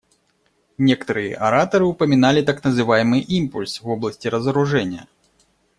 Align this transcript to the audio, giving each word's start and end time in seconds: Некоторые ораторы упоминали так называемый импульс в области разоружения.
Некоторые 0.79 1.35
ораторы 1.35 1.85
упоминали 1.85 2.41
так 2.41 2.63
называемый 2.63 3.19
импульс 3.21 3.81
в 3.83 3.87
области 3.87 4.27
разоружения. 4.27 5.07